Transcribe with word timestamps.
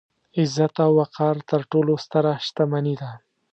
عزت 0.39 0.75
او 0.85 0.91
وقار 0.99 1.35
تر 1.49 1.61
ټولو 1.71 1.93
ستره 2.03 2.31
شتمني 2.45 2.95
ده. 3.01 3.11